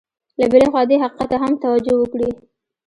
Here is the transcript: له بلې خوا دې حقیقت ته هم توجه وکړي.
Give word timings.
له 0.39 0.45
بلې 0.51 0.67
خوا 0.71 0.81
دې 0.89 0.97
حقیقت 1.03 1.27
ته 1.31 1.37
هم 1.41 1.51
توجه 1.63 1.93
وکړي. 1.97 2.29